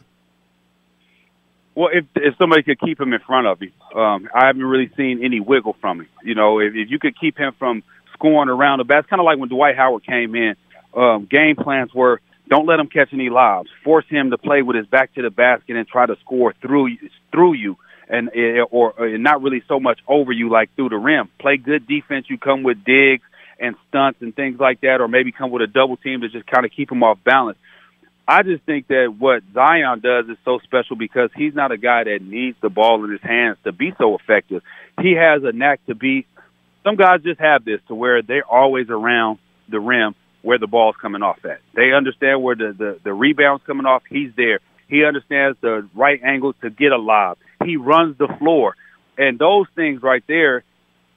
[1.74, 4.90] Well, if if somebody could keep him in front of him, um, I haven't really
[4.98, 6.08] seen any wiggle from him.
[6.22, 7.82] You know, if, if you could keep him from
[8.12, 10.54] scoring around the basket, kind of like when Dwight Howard came in.
[10.94, 14.76] Um, game plans were don't let him catch any lobs, force him to play with
[14.76, 16.96] his back to the basket and try to score through
[17.32, 17.78] through you,
[18.08, 21.30] and eh, or, or not really so much over you like through the rim.
[21.38, 22.26] Play good defense.
[22.28, 23.22] You come with digs
[23.60, 26.46] and stunts and things like that, or maybe come with a double team to just
[26.46, 27.58] kind of keep him off balance.
[28.26, 32.04] I just think that what Zion does is so special because he's not a guy
[32.04, 34.62] that needs the ball in his hands to be so effective.
[35.00, 36.26] He has a knack to be.
[36.84, 39.38] Some guys just have this to where they're always around
[39.68, 41.60] the rim where the ball's coming off at.
[41.74, 44.02] They understand where the the, the rebound's coming off.
[44.08, 44.60] He's there.
[44.88, 47.36] He understands the right angle to get a lob.
[47.64, 48.76] He runs the floor,
[49.18, 50.62] and those things right there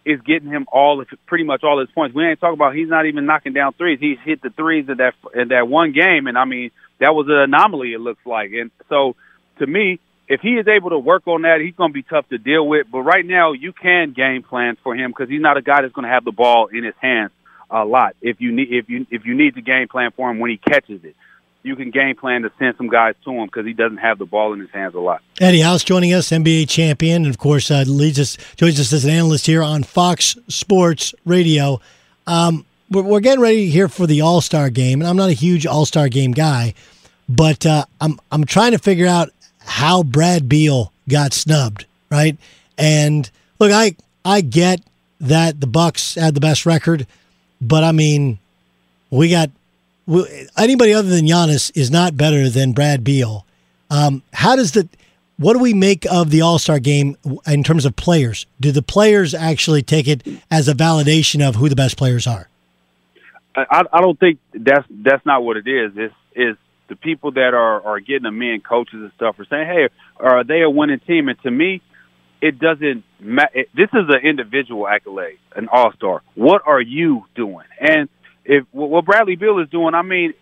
[0.05, 2.15] is getting him all of pretty much all his points.
[2.15, 3.99] We ain't talking about he's not even knocking down threes.
[3.99, 7.27] He's hit the threes in that in that one game, and I mean that was
[7.27, 7.93] an anomaly.
[7.93, 9.15] It looks like, and so
[9.59, 12.27] to me, if he is able to work on that, he's going to be tough
[12.29, 12.87] to deal with.
[12.91, 15.93] But right now, you can game plan for him because he's not a guy that's
[15.93, 17.31] going to have the ball in his hands
[17.69, 18.15] a lot.
[18.21, 20.57] If you need if you if you need to game plan for him when he
[20.57, 21.15] catches it
[21.63, 24.25] you can game plan to send some guys to him because he doesn't have the
[24.25, 25.21] ball in his hands a lot.
[25.39, 29.05] Eddie House joining us, NBA champion, and of course uh, leads us joins us as
[29.05, 31.79] an analyst here on Fox Sports Radio.
[32.27, 35.33] Um, we're, we're, getting ready here for the All Star game, and I'm not a
[35.33, 36.73] huge All Star game guy,
[37.29, 42.37] but uh, I'm I'm trying to figure out how Brad Beal got snubbed, right?
[42.77, 43.95] And look, I
[44.25, 44.81] I get
[45.21, 47.07] that the Bucks had the best record,
[47.61, 48.39] but I mean,
[49.09, 49.49] we got
[50.57, 53.45] anybody other than Giannis is not better than Brad Beal.
[53.89, 54.87] Um, how does the
[55.37, 58.45] what do we make of the All Star game in terms of players?
[58.59, 62.47] Do the players actually take it as a validation of who the best players are?
[63.55, 65.91] I, I don't think that's that's not what it is.
[65.95, 69.67] It's is the people that are are getting them in, coaches and stuff, are saying,
[69.67, 71.81] "Hey, are they a winning team?" And to me,
[72.41, 73.03] it doesn't.
[73.19, 73.65] matter.
[73.75, 76.21] this is an individual accolade, an All Star.
[76.35, 77.65] What are you doing?
[77.79, 78.09] And
[78.45, 80.33] if what Bradley Beal is doing, I mean,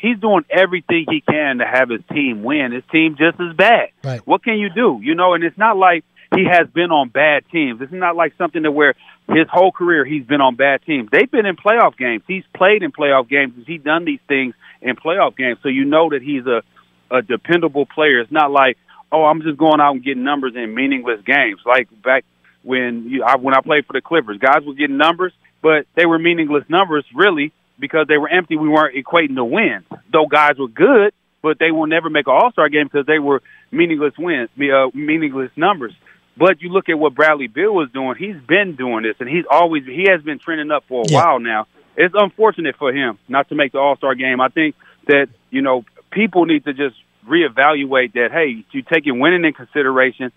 [0.00, 2.72] he's doing everything he can to have his team win.
[2.72, 3.90] His team just as bad.
[4.04, 4.20] Right.
[4.26, 5.00] What can you do?
[5.02, 6.04] You know, and it's not like
[6.34, 7.80] he has been on bad teams.
[7.80, 8.94] It's not like something that where
[9.28, 11.08] his whole career he's been on bad teams.
[11.10, 12.22] They've been in playoff games.
[12.26, 13.54] He's played in playoff games.
[13.66, 15.58] He's done these things in playoff games.
[15.62, 16.62] So you know that he's a
[17.10, 18.20] a dependable player.
[18.20, 18.76] It's not like,
[19.10, 21.60] oh, I'm just going out and getting numbers in meaningless games.
[21.64, 22.24] Like back
[22.62, 25.32] when you I, when I played for the Clippers, guys were getting numbers
[25.62, 28.56] but they were meaningless numbers really because they were empty.
[28.56, 29.84] We weren't equating the wins.
[30.12, 33.18] Though guys were good, but they will never make an All Star game because they
[33.18, 35.94] were meaningless wins, uh, meaningless numbers.
[36.36, 39.44] But you look at what Bradley Beal was doing; he's been doing this, and he's
[39.50, 41.24] always he has been trending up for a yeah.
[41.24, 41.66] while now.
[41.96, 44.40] It's unfortunate for him not to make the All Star game.
[44.40, 46.96] I think that you know people need to just
[47.28, 48.30] reevaluate that.
[48.32, 50.32] Hey, you taking winning in consideration.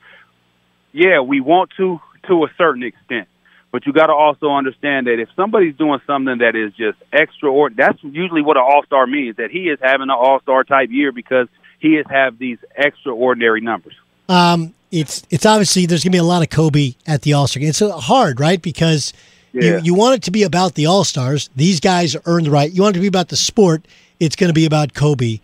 [0.91, 3.27] Yeah, we want to to a certain extent,
[3.71, 7.87] but you got to also understand that if somebody's doing something that is just extraordinary,
[7.87, 9.37] that's usually what an all star means.
[9.37, 11.47] That he is having an all star type year because
[11.79, 13.93] he has have these extraordinary numbers.
[14.29, 17.61] Um, it's it's obviously there's gonna be a lot of Kobe at the All Star
[17.61, 17.69] game.
[17.69, 18.61] It's uh, hard, right?
[18.61, 19.13] Because
[19.53, 19.77] Yeah.
[19.77, 21.49] you you want it to be about the All Stars.
[21.55, 22.71] These guys earned the right.
[22.71, 23.85] You want it to be about the sport.
[24.19, 25.39] It's going to be about Kobe.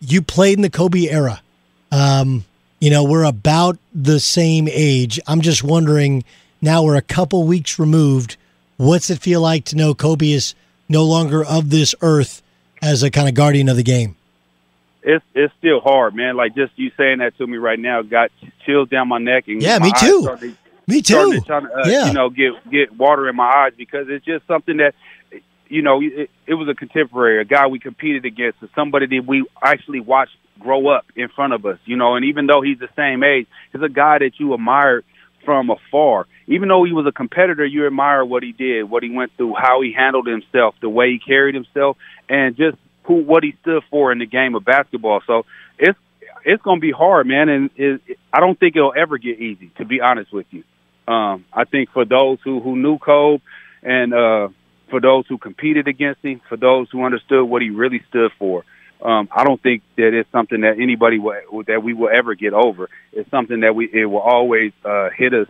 [0.00, 1.40] You played in the Kobe era.
[1.90, 2.44] Um,
[2.80, 5.18] you know we're about the same age.
[5.26, 6.24] I'm just wondering.
[6.62, 8.36] Now we're a couple weeks removed.
[8.76, 10.54] What's it feel like to know Kobe is
[10.88, 12.40] no longer of this earth
[12.80, 14.16] as a kind of guardian of the game?
[15.02, 16.36] It's it's still hard, man.
[16.36, 18.30] Like just you saying that to me right now got
[18.64, 20.22] chills down my neck and Yeah, me too.
[20.22, 20.56] started-
[20.86, 21.32] Me too.
[21.32, 22.06] to trying to, uh, Yeah.
[22.06, 24.94] you know, get get water in my eyes because it's just something that,
[25.68, 29.44] you know, it, it was a contemporary, a guy we competed against, somebody that we
[29.62, 32.14] actually watched grow up in front of us, you know.
[32.14, 35.04] And even though he's the same age, he's a guy that you admired
[35.44, 36.26] from afar.
[36.52, 39.54] Even though he was a competitor, you admire what he did, what he went through,
[39.58, 41.96] how he handled himself, the way he carried himself,
[42.28, 45.22] and just who what he stood for in the game of basketball.
[45.26, 45.46] So
[45.78, 45.98] it's
[46.44, 49.70] it's going to be hard, man, and it, I don't think it'll ever get easy.
[49.78, 50.62] To be honest with you,
[51.08, 53.42] um, I think for those who who knew Kobe
[53.82, 54.48] and uh,
[54.90, 58.64] for those who competed against him, for those who understood what he really stood for,
[59.02, 62.52] um, I don't think that it's something that anybody will, that we will ever get
[62.52, 62.90] over.
[63.12, 65.48] It's something that we it will always uh, hit us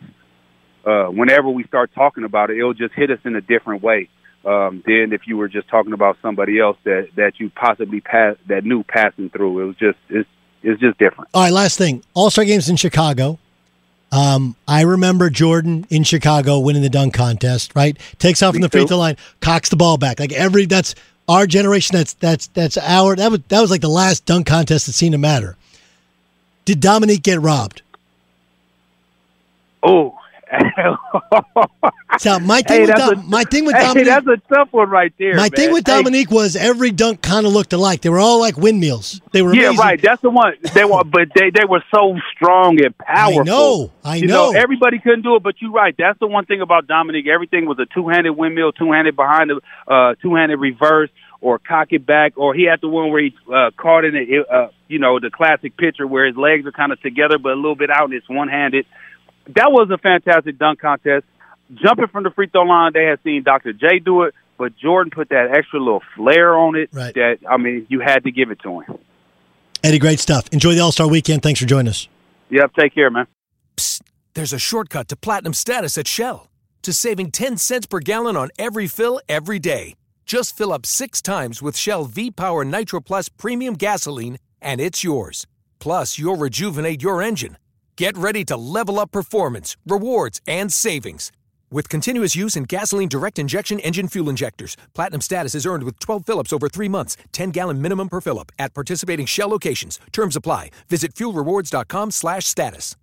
[0.85, 2.59] uh, whenever we start talking about it.
[2.59, 4.09] It'll just hit us in a different way
[4.45, 8.37] um, than if you were just talking about somebody else that that you possibly pass
[8.47, 9.61] that knew passing through.
[9.61, 10.28] It was just it's
[10.62, 11.30] it's just different.
[11.35, 12.03] All right, last thing.
[12.14, 13.39] All Star games in Chicago.
[14.11, 17.72] Um, I remember Jordan in Chicago winning the dunk contest.
[17.74, 20.20] Right, takes off from the free throw line, cocks the ball back.
[20.20, 20.95] Like every that's
[21.28, 21.97] our generation.
[21.97, 25.12] That's that's that's our that was that was like the last dunk contest that seemed
[25.12, 25.57] to matter.
[26.64, 27.83] Did Dominique get robbed?
[29.83, 30.18] Oh.
[32.18, 34.68] So my thing Hey, with Dom, a- my thing with hey, Dominique, that's a tough
[34.70, 35.34] one right there.
[35.34, 35.50] my man.
[35.50, 38.03] thing with Hey, Dominique was every dunk kind of looked alike.
[38.03, 39.20] They were all like windmills.
[39.32, 39.78] They were yeah, amazing.
[39.78, 40.03] right.
[40.03, 40.55] That's the one.
[40.74, 43.40] They were, but they they were so strong and powerful.
[43.40, 44.53] I know, I you know.
[44.53, 45.94] Everybody couldn't do it, but you're right.
[45.96, 47.26] That's the one thing about Dominique.
[47.28, 51.09] Everything was a two-handed windmill, two-handed behind the, uh, two-handed reverse,
[51.40, 54.46] or cock it back, or he had the one where he uh, caught in it.
[54.50, 57.57] Uh, you know, the classic picture where his legs are kind of together, but a
[57.57, 58.84] little bit out, and it's one-handed.
[59.47, 61.24] That was a fantastic dunk contest.
[61.74, 63.72] Jumping from the free throw line, they had seen Dr.
[63.72, 66.90] J do it, but Jordan put that extra little flair on it.
[66.93, 67.14] Right.
[67.14, 68.99] That I mean, you had to give it to him.
[69.82, 70.49] Eddie, great stuff.
[70.53, 71.43] Enjoy the All Star weekend.
[71.43, 72.09] Thanks for joining us.
[72.51, 72.72] Yep.
[72.78, 73.26] Take care, man.
[74.34, 76.49] There's a shortcut to platinum status at Shell
[76.82, 79.95] to saving 10 cents per gallon on every fill every day.
[80.26, 85.05] Just fill up six times with Shell V Power Nitro Plus Premium Gasoline, and it's
[85.05, 85.47] yours.
[85.78, 87.57] Plus, you'll rejuvenate your engine.
[87.99, 91.30] Get ready to level up performance, rewards, and savings.
[91.70, 95.99] With continuous use in gasoline direct injection engine fuel injectors, platinum status is earned with
[95.99, 100.01] 12 fill-ups over three months, 10 gallon minimum per fill-up at participating Shell locations.
[100.11, 100.70] Terms apply.
[100.88, 102.97] Visit fuelrewards.com slash status.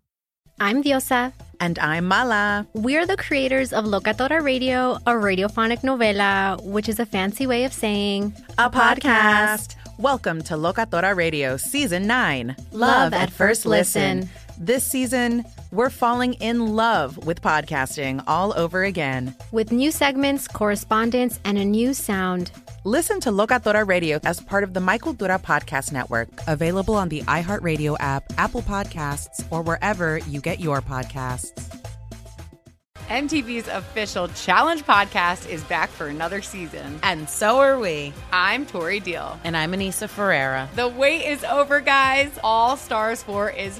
[0.59, 1.33] I'm Diosa.
[1.59, 2.65] And I'm Mala.
[2.73, 7.73] We're the creators of Locatora Radio, a radiophonic novela, which is a fancy way of
[7.73, 9.75] saying A podcast.
[9.99, 14.29] Welcome to Locatora Radio Season 9 Love at First Listen.
[14.61, 19.33] This season, we're falling in love with podcasting all over again.
[19.53, 22.51] with new segments, correspondence, and a new sound.
[22.83, 27.21] Listen to Locatora Radio as part of the My Cultura Podcast Network, available on the
[27.21, 31.51] iHeartRadio app, Apple Podcasts, or wherever you get your podcasts.
[33.09, 36.99] MTV's official Challenge podcast is back for another season.
[37.01, 38.13] And so are we.
[38.31, 39.39] I'm Tori Deal.
[39.43, 40.69] And I'm Aneesa Ferreira.
[40.75, 42.29] The wait is over, guys.
[42.43, 43.79] All Stars 4 is